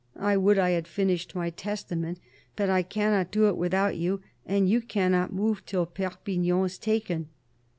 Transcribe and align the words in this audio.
I 0.17 0.35
would 0.35 0.57
I 0.57 0.71
had 0.71 0.87
finished 0.87 1.35
my 1.35 1.51
testament, 1.51 2.17
but 2.55 2.71
I 2.71 2.81
cannot 2.81 3.29
do 3.29 3.45
it 3.49 3.55
without 3.55 3.97
you, 3.97 4.19
and 4.47 4.67
you 4.67 4.81
cannot 4.81 5.31
move 5.31 5.63
till 5.63 5.85
Perpignan 5.85 6.65
is 6.65 6.79
taken." 6.79 7.29